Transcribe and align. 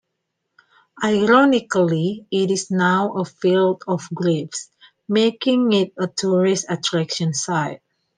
Ironically 1.03 2.25
it 2.31 2.49
is 2.49 2.71
now 2.71 3.13
a 3.17 3.23
field 3.23 3.83
of 3.87 4.09
graves, 4.11 4.71
making 5.07 5.71
it 5.73 5.93
a 5.95 6.07
tourist 6.07 6.65
attraction 6.69 7.35
site. 7.35 7.83